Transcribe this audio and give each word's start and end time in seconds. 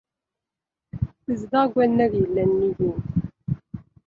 Tezdeɣ 1.25 1.63
deg 1.65 1.73
wannag 1.75 2.11
yellan 2.19 2.47
nnig-i. 2.53 2.91